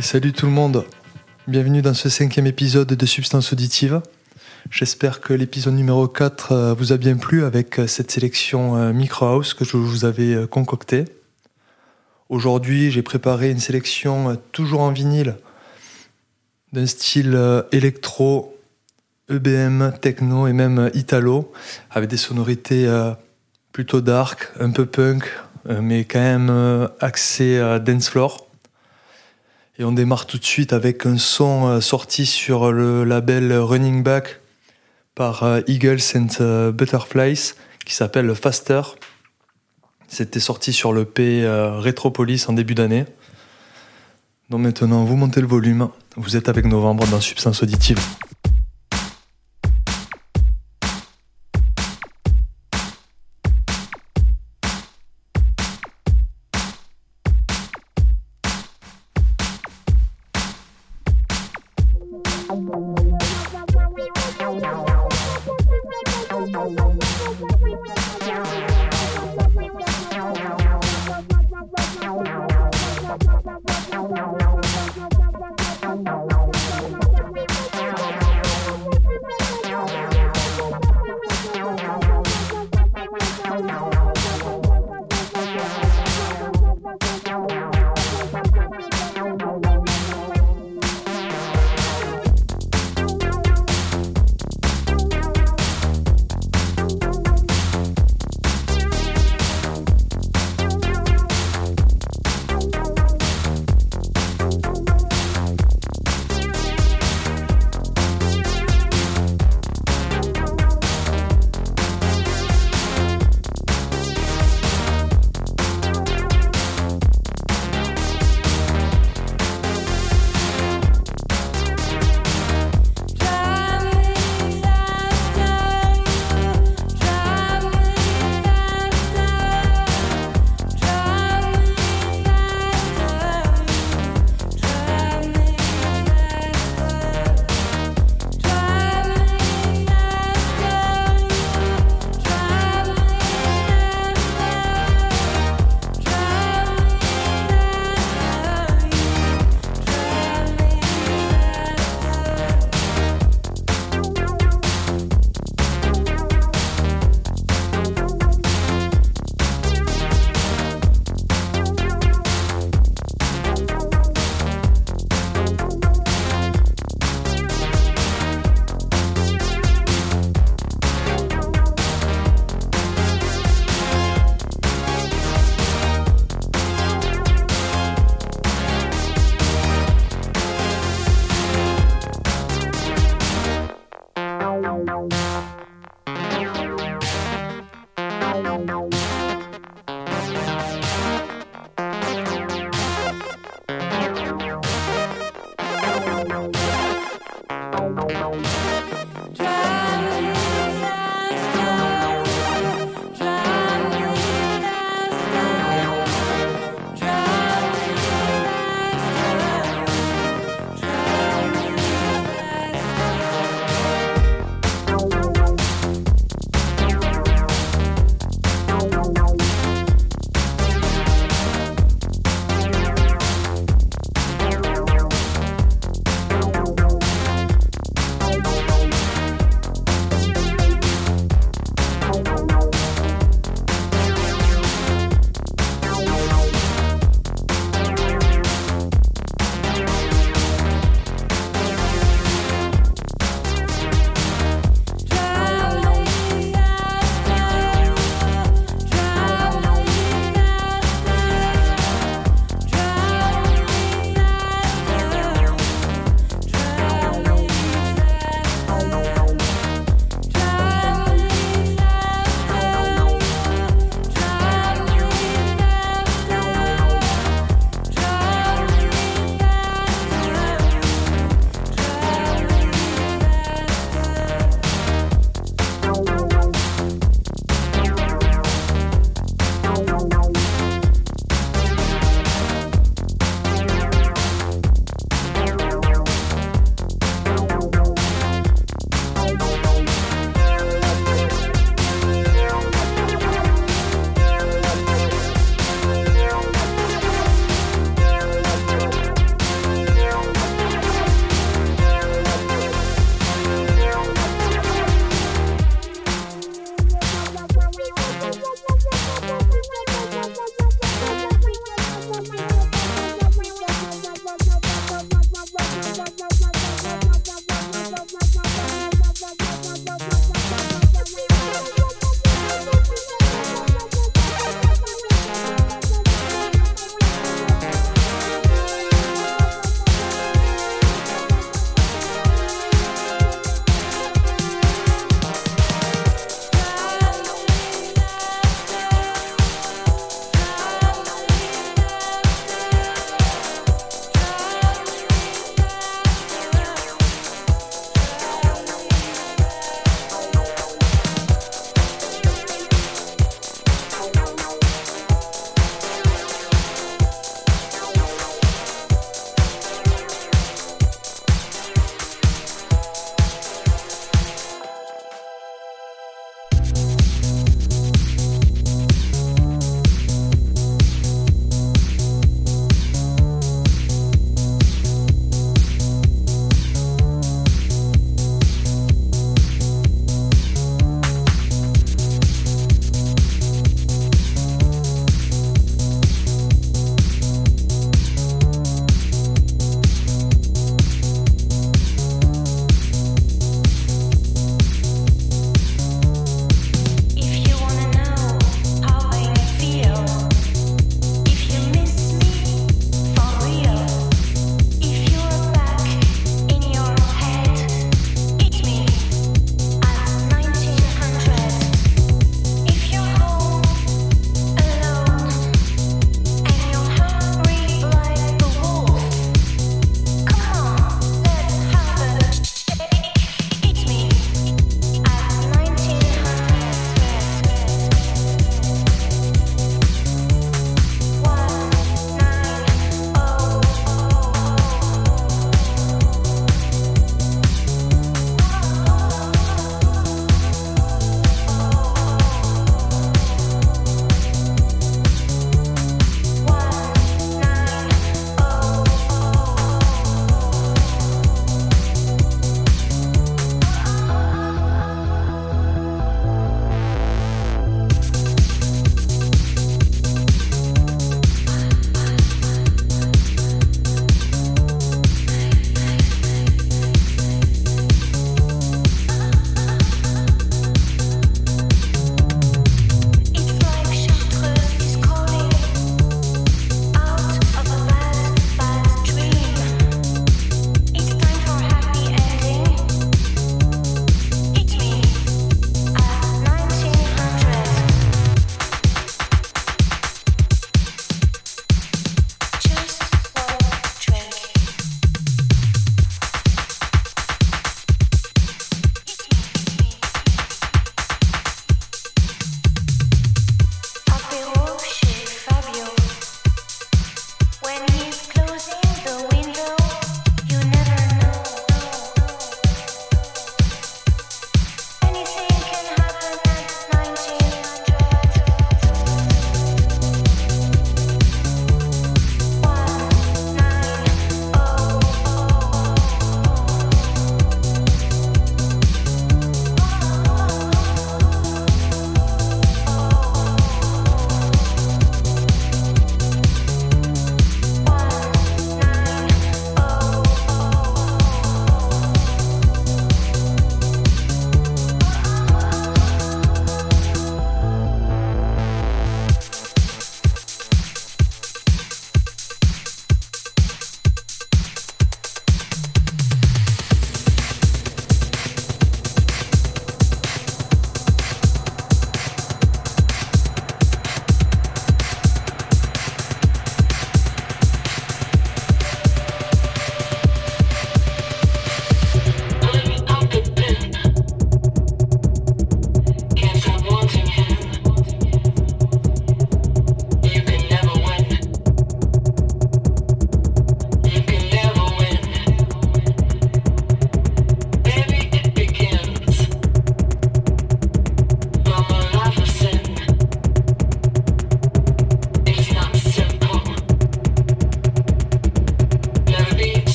Salut 0.00 0.32
tout 0.32 0.46
le 0.46 0.52
monde, 0.52 0.84
bienvenue 1.46 1.82
dans 1.82 1.94
ce 1.94 2.08
cinquième 2.08 2.46
épisode 2.46 2.88
de 2.88 3.06
Substance 3.06 3.52
Auditive. 3.52 4.02
J'espère 4.70 5.20
que 5.20 5.32
l'épisode 5.32 5.74
numéro 5.74 6.08
4 6.08 6.52
euh, 6.52 6.74
vous 6.74 6.92
a 6.92 6.96
bien 6.96 7.16
plu 7.16 7.44
avec 7.44 7.78
euh, 7.78 7.86
cette 7.86 8.10
sélection 8.10 8.76
euh, 8.76 8.92
Micro 8.92 9.26
House 9.26 9.54
que 9.54 9.64
je 9.64 9.76
vous 9.76 10.04
avais 10.04 10.46
concoctée. 10.48 11.04
Aujourd'hui, 12.34 12.90
j'ai 12.90 13.02
préparé 13.02 13.52
une 13.52 13.60
sélection 13.60 14.36
toujours 14.50 14.80
en 14.80 14.90
vinyle 14.90 15.36
d'un 16.72 16.84
style 16.84 17.38
électro, 17.70 18.58
EBM, 19.30 19.92
techno 20.00 20.48
et 20.48 20.52
même 20.52 20.90
italo, 20.94 21.52
avec 21.92 22.10
des 22.10 22.16
sonorités 22.16 22.92
plutôt 23.70 24.00
dark, 24.00 24.50
un 24.58 24.72
peu 24.72 24.84
punk, 24.84 25.22
mais 25.68 26.04
quand 26.04 26.18
même 26.18 26.88
axé 26.98 27.60
à 27.60 27.78
dance 27.78 28.08
floor. 28.08 28.48
Et 29.78 29.84
on 29.84 29.92
démarre 29.92 30.26
tout 30.26 30.38
de 30.38 30.44
suite 30.44 30.72
avec 30.72 31.06
un 31.06 31.18
son 31.18 31.80
sorti 31.80 32.26
sur 32.26 32.72
le 32.72 33.04
label 33.04 33.52
Running 33.52 34.02
Back 34.02 34.40
par 35.14 35.44
euh, 35.44 35.60
Eagles 35.68 36.00
and 36.16 36.26
euh, 36.40 36.72
Butterflies 36.72 37.52
qui 37.84 37.94
s'appelle 37.94 38.34
Faster. 38.34 38.82
C'était 40.14 40.38
sorti 40.38 40.72
sur 40.72 40.92
le 40.92 41.04
P 41.04 41.42
euh, 41.42 41.80
Retropolis 41.80 42.48
en 42.48 42.52
début 42.52 42.76
d'année. 42.76 43.04
Donc 44.48 44.60
maintenant, 44.60 45.02
vous 45.02 45.16
montez 45.16 45.40
le 45.40 45.48
volume. 45.48 45.88
Vous 46.16 46.36
êtes 46.36 46.48
avec 46.48 46.66
Novembre 46.66 47.04
dans 47.08 47.20
Substance 47.20 47.64
Auditive. 47.64 47.98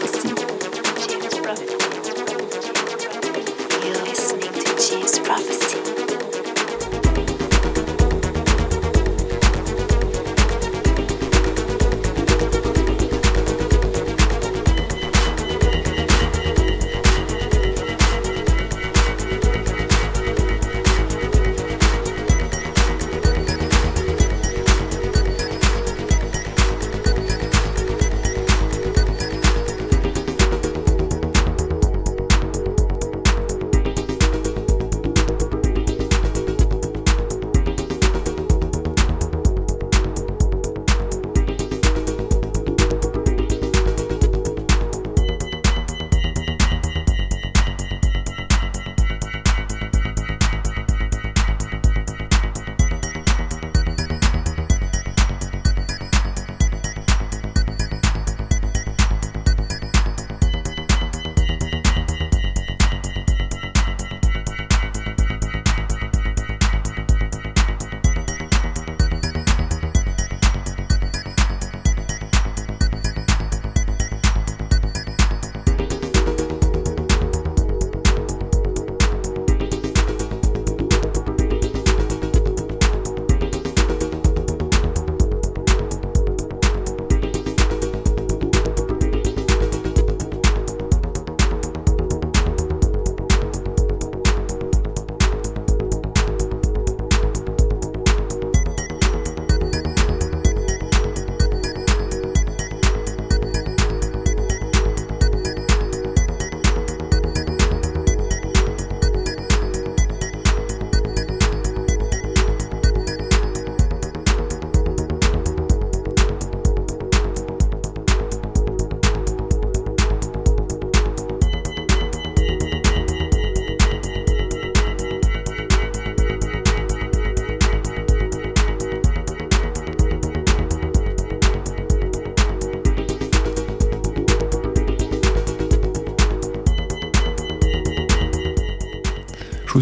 Sexy. 0.00 0.61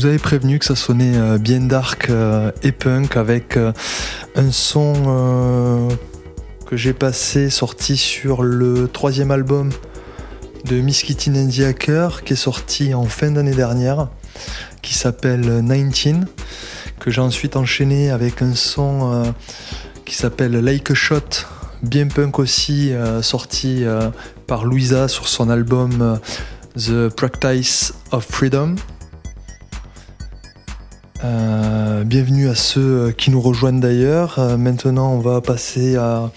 Vous 0.01 0.07
avais 0.07 0.19
prévenu 0.19 0.59
que 0.59 0.65
ça 0.65 0.77
sonnait 0.77 1.39
bien 1.39 1.61
dark 1.61 2.11
et 2.63 2.73
punk 2.73 3.17
avec 3.17 3.59
un 4.35 4.53
son 4.53 5.89
que 6.67 6.77
j'ai 6.77 6.93
passé 6.93 7.51
sorti 7.51 7.97
sur 7.97 8.43
le 8.43 8.89
troisième 8.89 9.31
album 9.31 9.71
de 10.65 10.81
Miss 10.81 11.03
Kitty 11.03 11.31
Nandy 11.31 11.65
qui 12.25 12.33
est 12.33 12.37
sorti 12.37 12.95
en 12.95 13.05
fin 13.05 13.31
d'année 13.31 13.55
dernière 13.55 14.09
qui 14.83 14.95
s'appelle 14.95 15.63
19 15.63 16.29
que 16.99 17.11
j'ai 17.11 17.21
ensuite 17.21 17.57
enchaîné 17.57 18.11
avec 18.11 18.43
un 18.43 18.55
son 18.55 19.35
qui 20.05 20.15
s'appelle 20.15 20.53
Like 20.53 20.91
a 20.91 20.95
Shot 20.95 21.47
bien 21.83 22.09
punk 22.09 22.39
aussi, 22.39 22.93
euh, 22.93 23.23
sorti 23.23 23.85
euh, 23.85 24.11
par 24.47 24.65
Louisa 24.65 25.09
sur 25.09 25.29
son 25.29 25.49
album 25.49 26.03
euh, 26.03 27.09
The 27.09 27.15
Practice 27.15 27.95
of 28.13 28.27
Freedom. 28.27 28.77
Bienvenue 32.05 32.49
à 32.49 32.55
ceux 32.55 33.13
qui 33.17 33.31
nous 33.31 33.41
rejoignent 33.41 33.81
d'ailleurs. 33.81 34.39
maintenant, 34.59 35.13
on 35.13 35.19
va 35.19 35.41
passer 35.41 35.97
à 35.97 36.31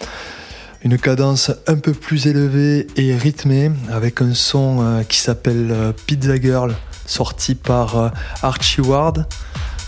une 0.83 0.97
cadence 0.97 1.51
un 1.67 1.75
peu 1.75 1.93
plus 1.93 2.27
élevée 2.27 2.87
et 2.97 3.15
rythmée 3.15 3.71
avec 3.91 4.21
un 4.21 4.33
son 4.33 5.03
qui 5.07 5.19
s'appelle 5.19 5.93
Pizza 6.05 6.39
Girl, 6.39 6.73
sorti 7.05 7.55
par 7.55 8.11
Archie 8.41 8.81
Ward 8.81 9.27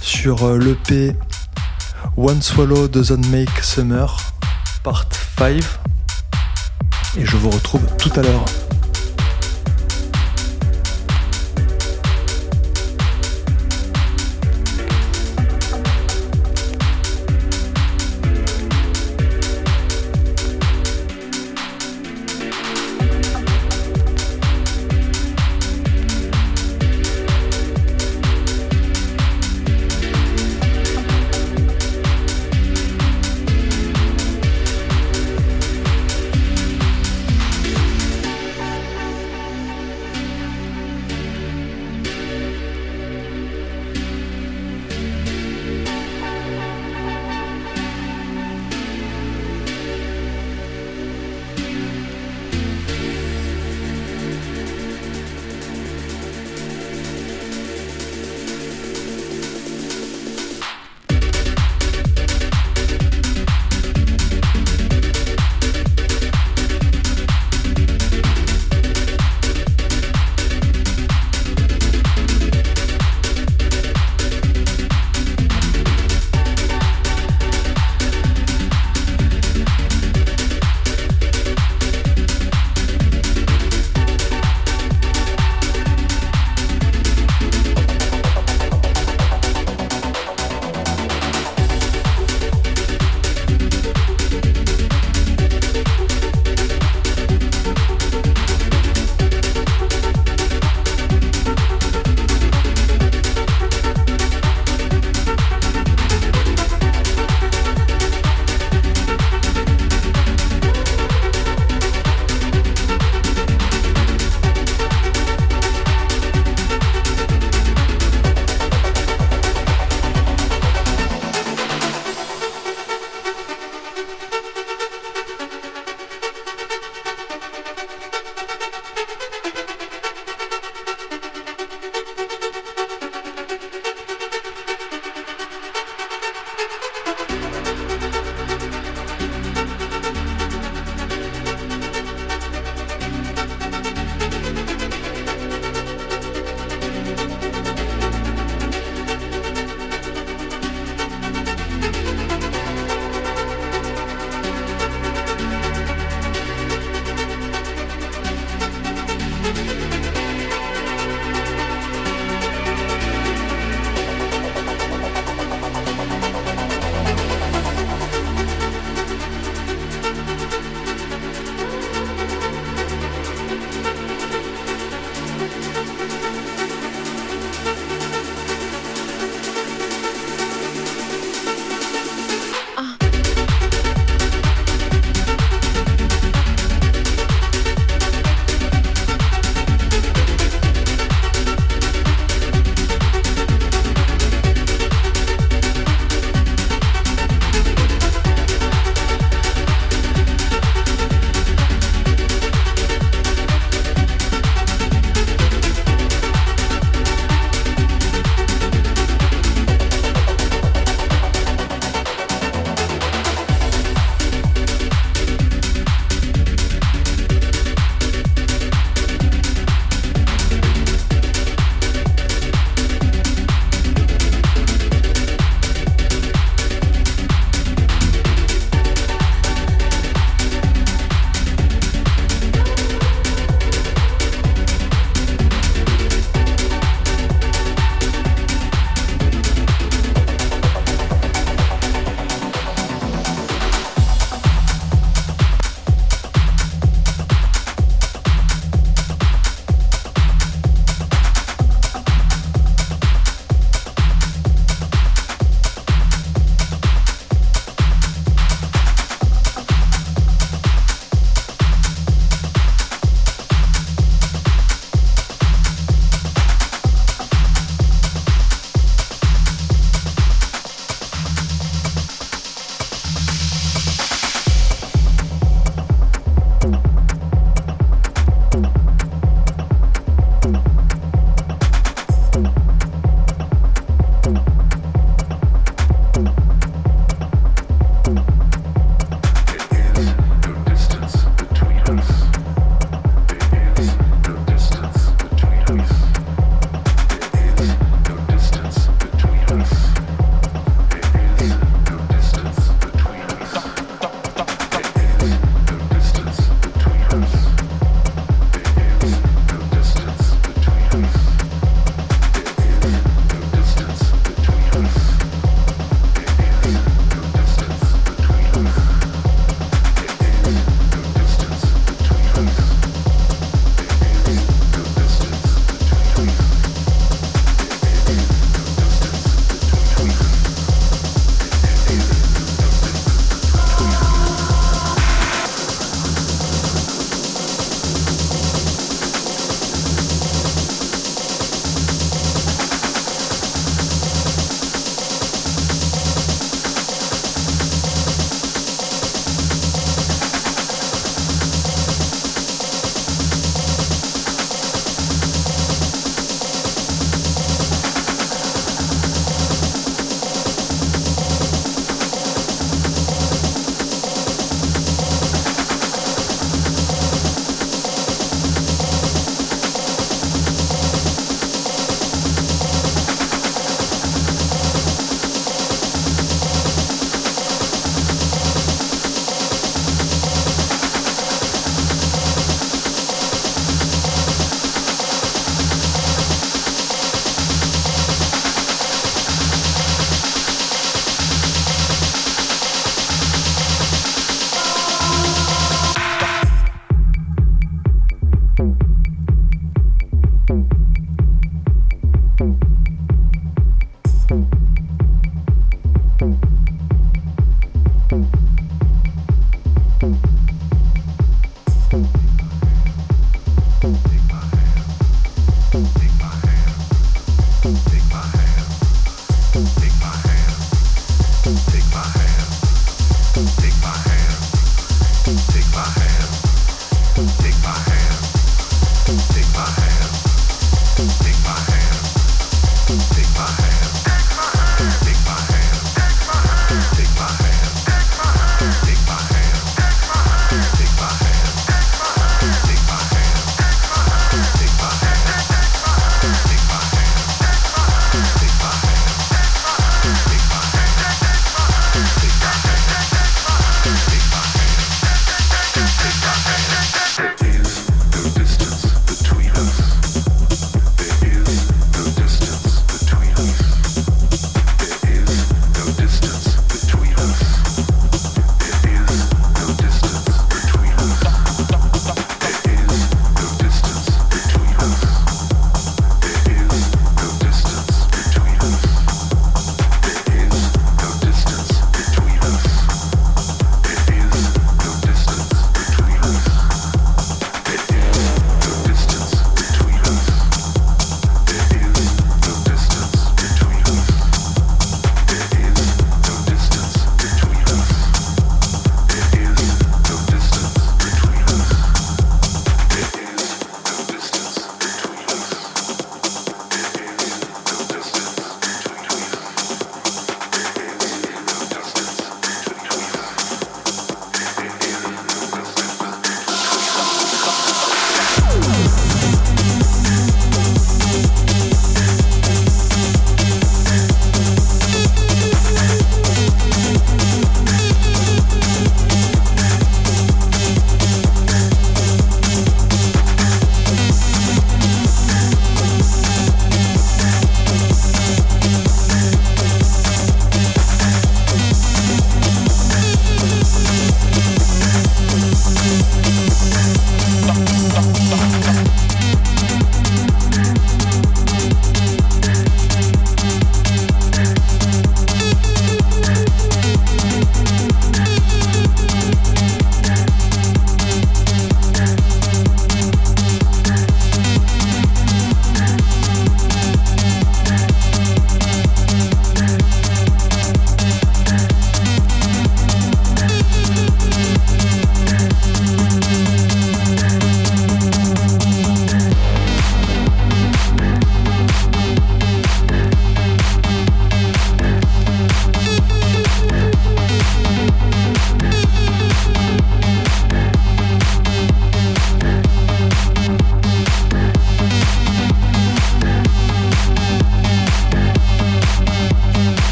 sur 0.00 0.56
l'EP 0.56 1.16
One 2.16 2.42
Swallow 2.42 2.88
Doesn't 2.88 3.26
Make 3.30 3.62
Summer. 3.62 4.16
Part 4.82 5.06
5. 5.38 5.62
Et 7.16 7.24
je 7.24 7.36
vous 7.36 7.50
retrouve 7.50 7.82
tout 7.96 8.12
à 8.16 8.22
l'heure. 8.22 8.44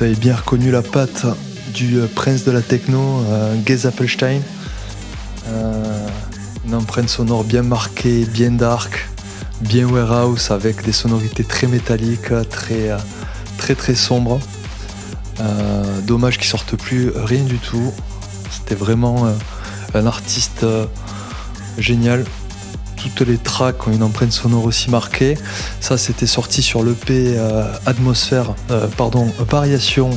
Vous 0.00 0.06
avez 0.06 0.14
bien 0.14 0.34
reconnu 0.34 0.70
la 0.70 0.80
patte 0.80 1.26
du 1.74 1.98
euh, 1.98 2.06
prince 2.06 2.44
de 2.44 2.50
la 2.50 2.62
techno, 2.62 3.22
euh, 3.28 3.54
Geza 3.66 3.90
Felstein. 3.90 4.40
Euh, 5.48 6.08
une 6.64 6.74
empreinte 6.74 7.10
sonore 7.10 7.44
bien 7.44 7.62
marquée, 7.62 8.24
bien 8.24 8.52
dark, 8.52 9.10
bien 9.60 9.86
warehouse 9.86 10.52
avec 10.52 10.82
des 10.86 10.92
sonorités 10.92 11.44
très 11.44 11.66
métalliques, 11.66 12.32
très 12.48 12.96
très 13.58 13.74
très 13.74 13.94
sombres. 13.94 14.40
dommage 16.06 16.38
qu'il 16.38 16.48
sorte 16.48 16.76
plus 16.76 17.10
rien 17.14 17.42
du 17.42 17.58
tout. 17.58 17.92
C'était 18.50 18.76
vraiment 18.76 19.28
un 19.92 20.06
artiste 20.06 20.64
génial. 21.76 22.24
Toutes 23.02 23.26
les 23.26 23.38
tracks 23.38 23.86
ont 23.86 23.92
une 23.92 24.02
empreinte 24.02 24.32
sonore 24.32 24.64
aussi 24.64 24.90
marquée. 24.90 25.38
Ça, 25.80 25.96
c'était 25.96 26.26
sorti 26.26 26.62
sur 26.62 26.82
l'EP 26.82 27.38
Atmosphère, 27.86 28.54
pardon, 28.96 29.32
Variation 29.48 30.10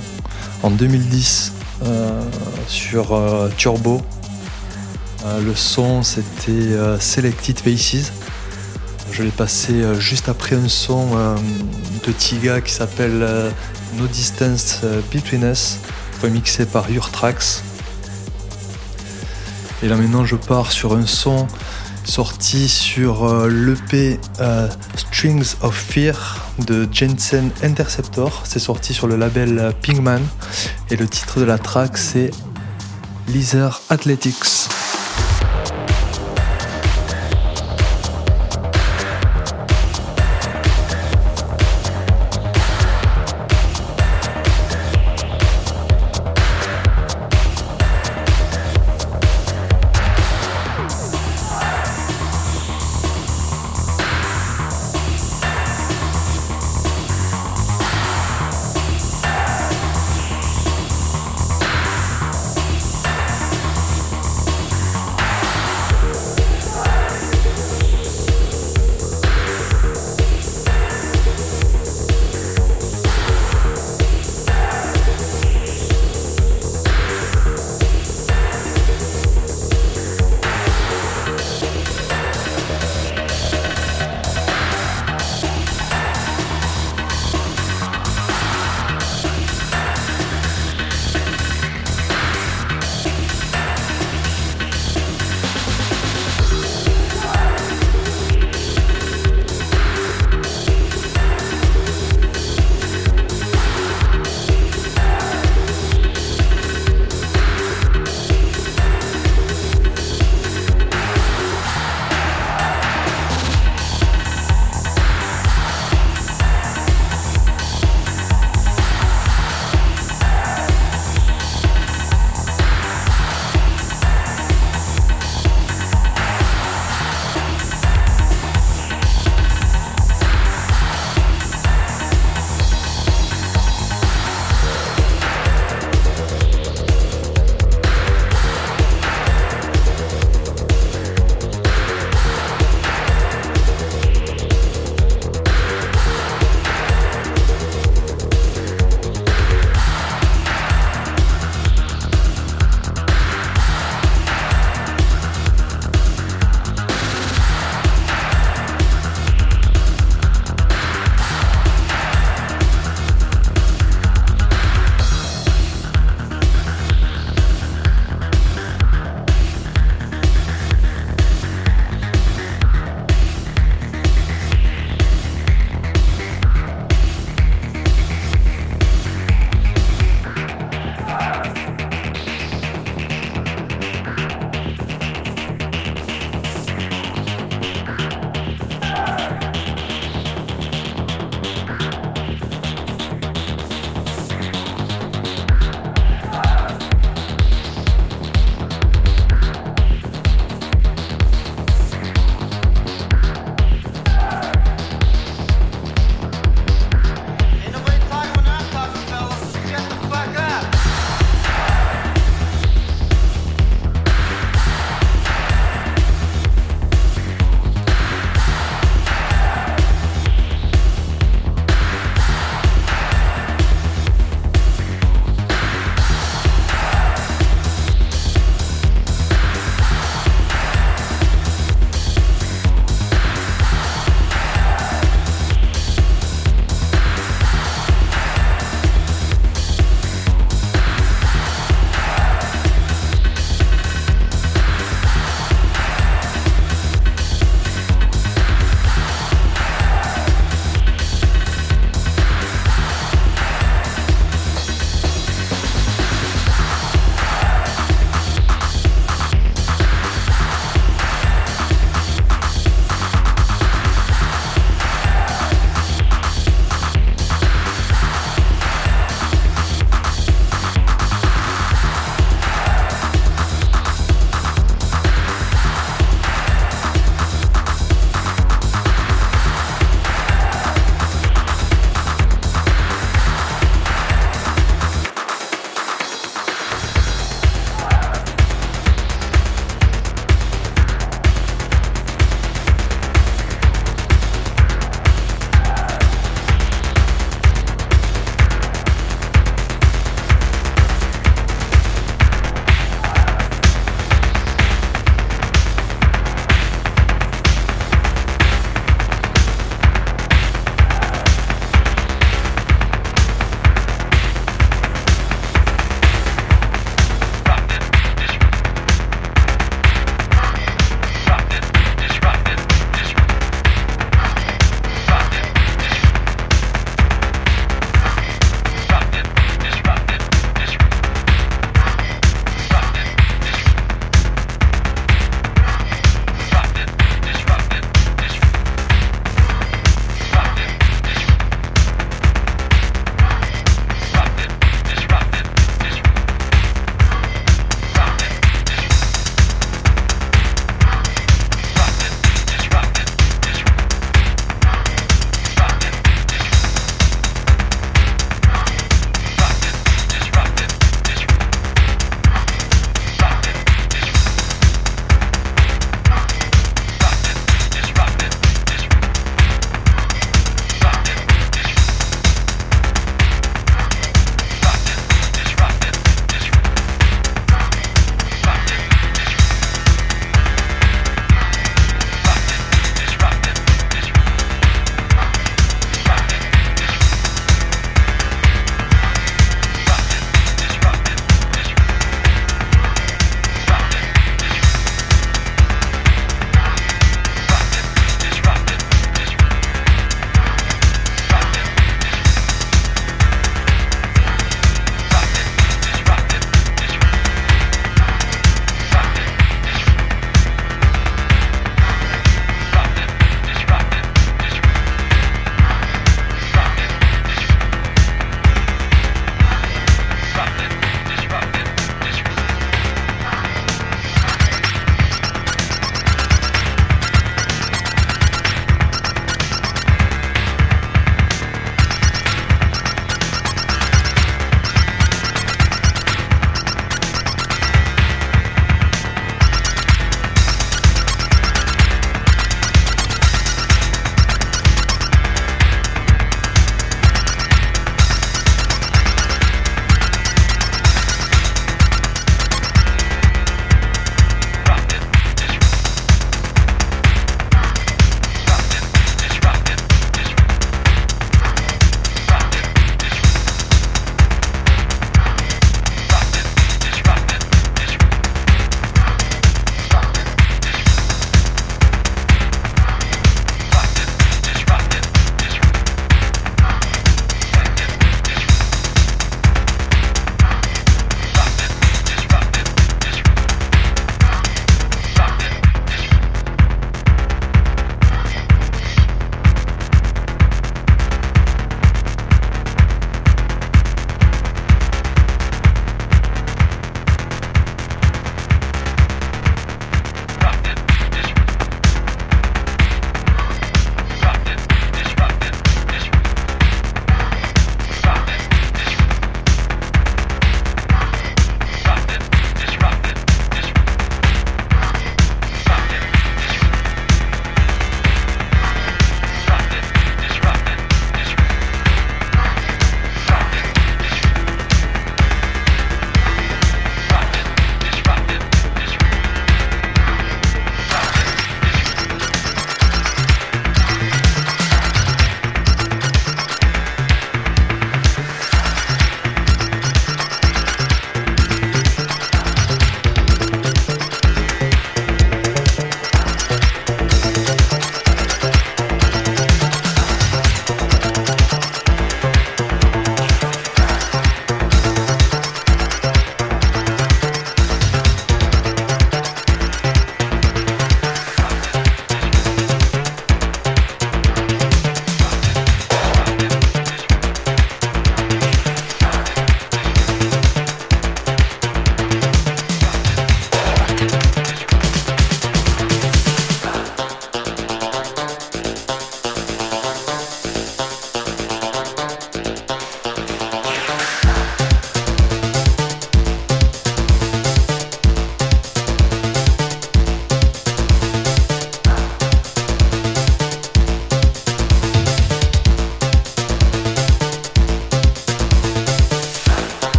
en 0.64 0.72
2010 0.72 1.54
euh, 1.86 2.22
sur 2.68 3.14
euh, 3.14 3.50
Turbo. 3.58 4.02
Euh, 5.26 5.42
le 5.42 5.56
son 5.56 6.04
c'était 6.04 6.72
Selected 7.00 7.60
Faces. 7.60 8.12
Je 9.12 9.24
l'ai 9.24 9.32
passé 9.32 9.84
juste 10.00 10.28
après 10.28 10.56
un 10.56 10.68
son 10.68 11.16
de 12.06 12.12
Tiga 12.12 12.62
qui 12.62 12.72
s'appelle 12.72 13.24
No 13.96 14.08
Distance 14.08 14.82
Between 15.14 15.44
Us, 15.44 15.78
remixé 16.22 16.66
par 16.66 16.90
Your. 16.90 17.12
Et 19.84 19.88
là 19.88 19.96
maintenant 19.96 20.26
je 20.26 20.36
pars 20.36 20.72
sur 20.72 20.96
un 20.96 21.06
son 21.06 21.48
sorti 22.04 22.68
sur 22.68 23.26
euh, 23.26 23.50
l'EP 23.50 24.20
euh, 24.40 24.68
Strings 24.96 25.56
of 25.62 25.76
Fear 25.76 26.46
de 26.66 26.88
Jensen 26.92 27.52
Interceptor. 27.64 28.44
C'est 28.46 28.60
sorti 28.60 28.94
sur 28.94 29.08
le 29.08 29.16
label 29.16 29.60
euh, 29.60 29.72
Pingman 29.82 30.22
et 30.90 30.96
le 30.96 31.08
titre 31.08 31.40
de 31.40 31.46
la 31.46 31.58
track 31.58 31.98
c'est 31.98 32.32
Lizard 33.28 33.82
Athletics. 33.90 34.68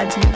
Rádio. 0.00 0.29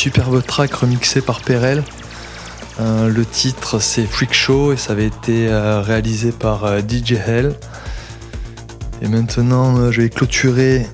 Superbe 0.00 0.42
track 0.42 0.72
remixé 0.72 1.20
par 1.20 1.42
Perel. 1.42 1.84
Euh, 2.80 3.10
le 3.10 3.26
titre 3.26 3.80
c'est 3.80 4.06
Freak 4.06 4.32
Show 4.32 4.72
et 4.72 4.78
ça 4.78 4.92
avait 4.92 5.08
été 5.08 5.48
euh, 5.48 5.82
réalisé 5.82 6.32
par 6.32 6.64
euh, 6.64 6.80
DJ 6.80 7.16
Hell. 7.26 7.54
Et 9.02 9.08
maintenant 9.08 9.92
je 9.92 10.00
vais 10.00 10.08
clôturer 10.08 10.86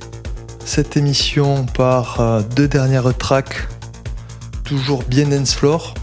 cette 0.64 0.96
émission 0.96 1.66
par 1.66 2.42
deux 2.56 2.66
dernières 2.66 3.16
tracks, 3.16 3.68
toujours 4.64 5.04
bien 5.04 5.26
dance 5.26 5.54
floor. 5.54 5.94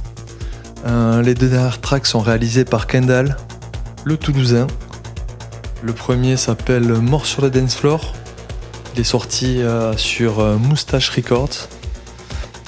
Les 0.86 1.34
deux 1.34 1.50
dernières 1.50 1.82
tracks 1.82 2.06
sont 2.06 2.22
réalisées 2.22 2.64
par 2.64 2.88
Kendall, 2.88 3.36
le 4.06 4.16
Toulousain. 4.16 4.68
Le 5.82 5.92
premier 5.92 6.38
s'appelle 6.38 6.88
Mort 6.88 7.26
sur 7.26 7.42
le 7.42 7.50
dance 7.50 7.76
floor. 7.76 8.14
Il 8.96 9.02
est 9.02 9.04
sorti 9.04 9.62
sur 9.98 10.42
Moustache 10.58 11.10
Records. 11.10 11.68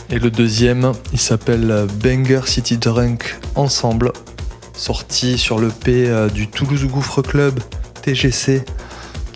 Et 0.09 0.19
le 0.19 0.29
deuxième, 0.29 0.91
il 1.13 1.19
s'appelle 1.19 1.87
Banger 2.03 2.41
City 2.45 2.77
Drunk 2.77 3.37
Ensemble, 3.55 4.11
sorti 4.77 5.37
sur 5.37 5.59
le 5.59 5.69
P 5.69 6.09
du 6.33 6.47
Toulouse 6.47 6.85
Gouffre 6.85 7.21
Club 7.21 7.59
TGC 8.03 8.63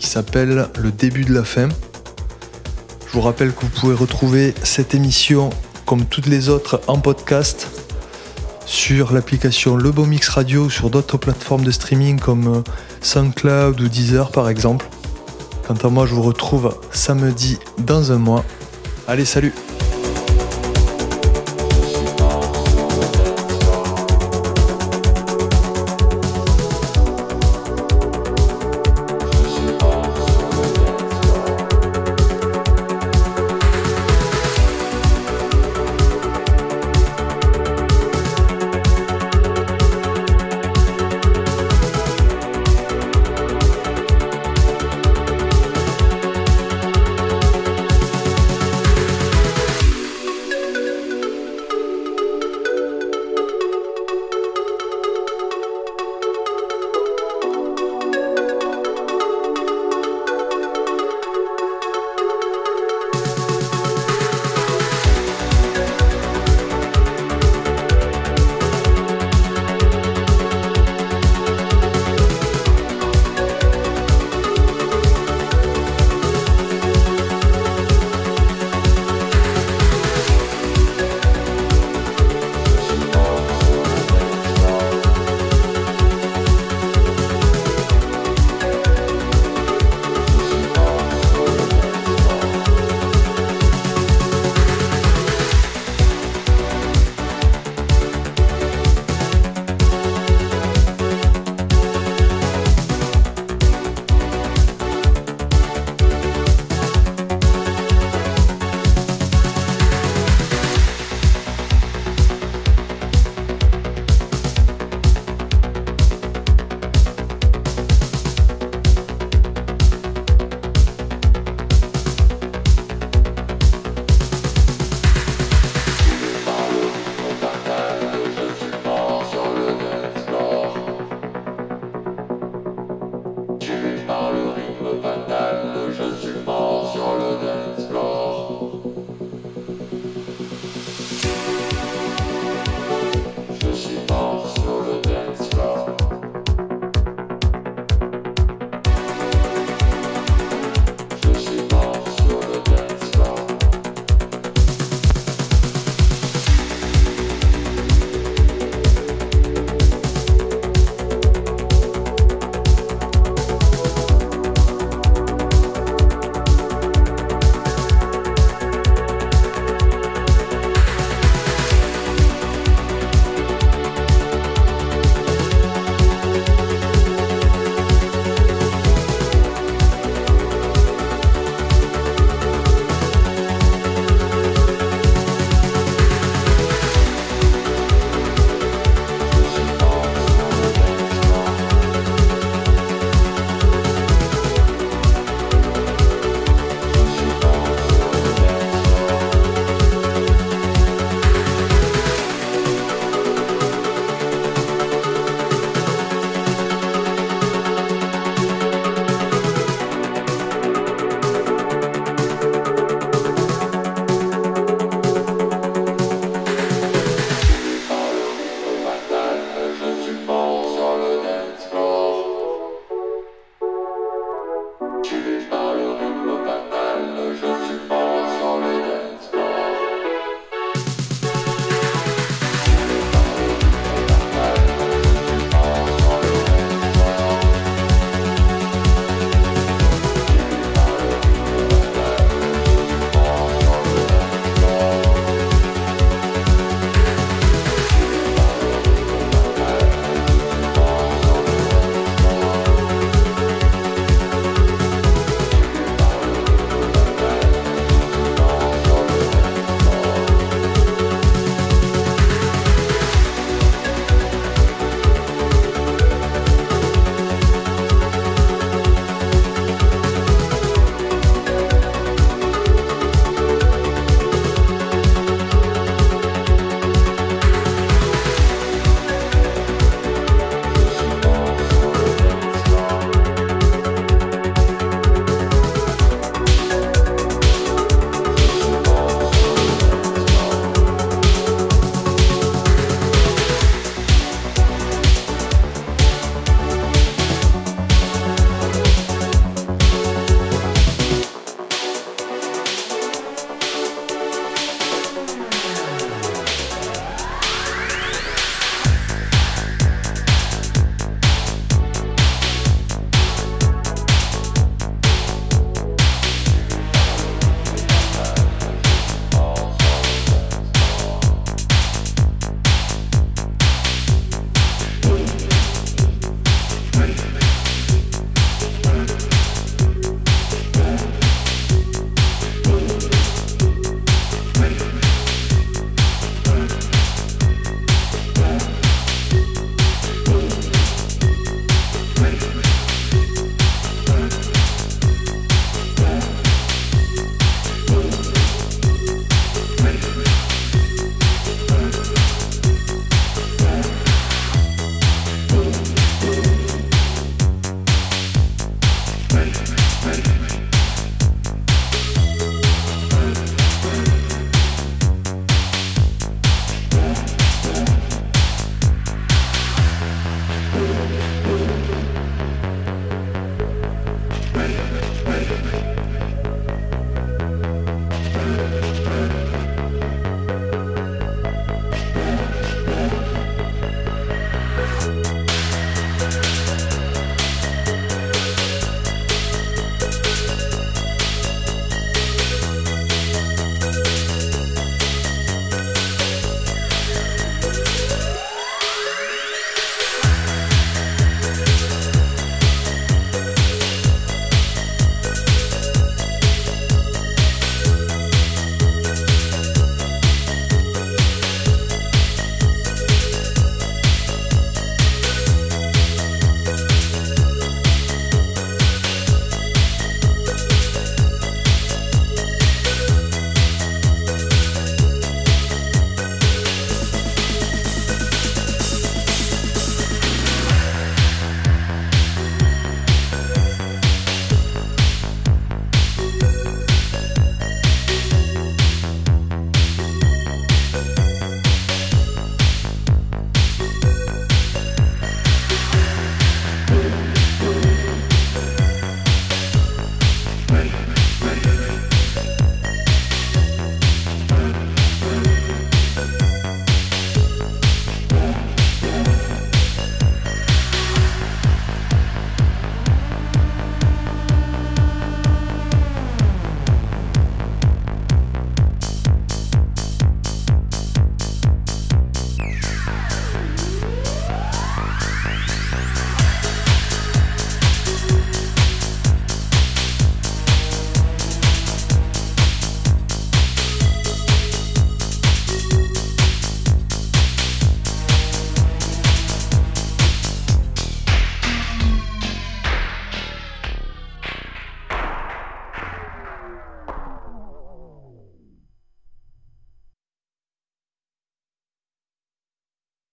qui 0.00 0.06
s'appelle 0.06 0.68
Le 0.78 0.90
début 0.90 1.24
de 1.24 1.34
la 1.34 1.44
fin. 1.44 1.68
Je 3.06 3.12
vous 3.12 3.20
rappelle 3.20 3.52
que 3.52 3.60
vous 3.62 3.80
pouvez 3.80 3.94
retrouver 3.94 4.54
cette 4.62 4.94
émission 4.94 5.50
comme 5.84 6.06
toutes 6.06 6.26
les 6.26 6.48
autres 6.48 6.80
en 6.86 6.98
podcast 6.98 7.68
sur 8.64 9.12
l'application 9.12 9.76
Le 9.76 9.90
Beau 9.90 10.06
Mix 10.06 10.28
Radio 10.28 10.70
sur 10.70 10.88
d'autres 10.88 11.18
plateformes 11.18 11.64
de 11.64 11.72
streaming 11.72 12.20
comme 12.20 12.46
euh, 12.46 12.62
SoundCloud 13.02 13.80
ou 13.80 13.88
Deezer 13.88 14.30
par 14.30 14.48
exemple. 14.48 14.86
Quant 15.66 15.74
à 15.74 15.88
moi, 15.88 16.06
je 16.06 16.14
vous 16.14 16.22
retrouve 16.22 16.78
samedi 16.92 17.58
dans 17.78 18.12
un 18.12 18.18
mois. 18.18 18.44
Allez, 19.08 19.24
salut 19.24 19.52